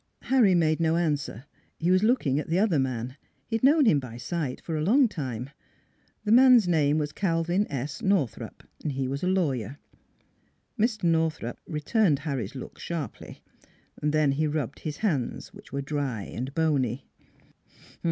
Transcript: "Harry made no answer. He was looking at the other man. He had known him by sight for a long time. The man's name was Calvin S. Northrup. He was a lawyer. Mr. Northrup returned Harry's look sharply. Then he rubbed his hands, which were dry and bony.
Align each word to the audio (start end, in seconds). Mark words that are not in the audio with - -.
"Harry 0.31 0.55
made 0.55 0.79
no 0.79 0.95
answer. 0.95 1.45
He 1.77 1.91
was 1.91 2.01
looking 2.01 2.39
at 2.39 2.47
the 2.49 2.57
other 2.57 2.79
man. 2.79 3.17
He 3.45 3.57
had 3.57 3.63
known 3.63 3.85
him 3.85 3.99
by 3.99 4.17
sight 4.17 4.59
for 4.59 4.75
a 4.75 4.81
long 4.83 5.07
time. 5.07 5.51
The 6.23 6.31
man's 6.31 6.67
name 6.67 6.97
was 6.97 7.11
Calvin 7.11 7.67
S. 7.69 8.01
Northrup. 8.01 8.63
He 8.83 9.07
was 9.07 9.21
a 9.21 9.27
lawyer. 9.27 9.77
Mr. 10.75 11.03
Northrup 11.03 11.59
returned 11.67 12.17
Harry's 12.17 12.55
look 12.55 12.79
sharply. 12.79 13.43
Then 14.01 14.31
he 14.31 14.47
rubbed 14.47 14.79
his 14.79 14.97
hands, 14.97 15.49
which 15.53 15.71
were 15.71 15.83
dry 15.83 16.23
and 16.23 16.51
bony. 16.55 17.05